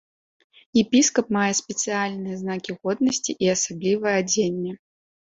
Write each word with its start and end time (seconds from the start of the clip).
Епіскап 0.81 1.25
мае 1.37 1.51
спецыяльныя 1.61 2.41
знакі 2.41 2.71
годнасці 2.81 3.39
і 3.43 3.55
асаблівае 3.57 4.19
адзенне. 4.27 4.71